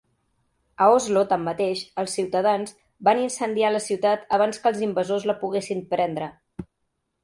[0.85, 2.75] A Oslo, tanmateix, els ciutadans
[3.11, 6.37] van incendiar la ciutat abans que els invasors la poguessin prendre.